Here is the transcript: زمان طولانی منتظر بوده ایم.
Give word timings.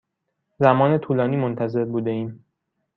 زمان 0.59 0.97
طولانی 0.99 1.37
منتظر 1.37 1.85
بوده 1.85 2.09
ایم. 2.11 2.45